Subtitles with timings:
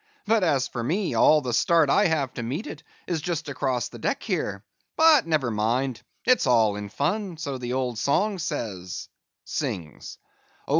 [0.25, 3.87] But as for me, all the start I have to meet it, is just across
[3.89, 4.63] the deck here.
[4.97, 9.09] But never mind; it's all in fun: so the old song says;"—
[9.63, 10.09] Oh!